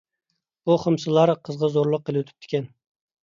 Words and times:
بۇ 0.69 0.77
خۇمسىلار 0.85 1.33
قىزغا 1.49 1.69
زورلۇق 1.75 2.05
قىلىۋېتىپتىكەن. 2.07 2.67